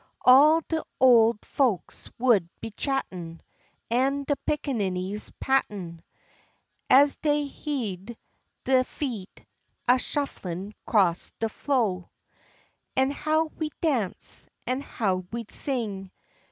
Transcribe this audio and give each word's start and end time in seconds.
All 0.25 0.61
de 0.67 0.83
ole 0.99 1.37
folks 1.43 2.09
would 2.17 2.49
be 2.59 2.71
chattin', 2.71 3.39
An' 3.91 4.23
de 4.23 4.35
pickaninnies 4.47 5.31
pattin', 5.39 6.01
As 6.89 7.17
dey 7.17 7.45
heah'd 7.45 8.17
de 8.63 8.83
feet 8.83 9.45
a 9.87 9.99
shufflin' 9.99 10.73
'cross 10.87 11.33
de 11.39 11.49
flo'. 11.49 12.09
An' 12.95 13.11
how 13.11 13.43
we'd 13.45 13.79
dance, 13.81 14.47
an' 14.65 14.81
how 14.81 15.17
we'd 15.31 15.51
sing! 15.51 16.09